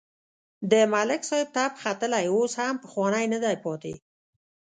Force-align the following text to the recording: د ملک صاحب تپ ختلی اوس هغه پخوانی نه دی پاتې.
د 0.71 0.73
ملک 0.93 1.21
صاحب 1.29 1.49
تپ 1.55 1.71
ختلی 1.83 2.25
اوس 2.33 2.51
هغه 2.61 2.75
پخوانی 2.83 3.25
نه 3.33 3.39
دی 3.43 3.55
پاتې. 3.65 3.93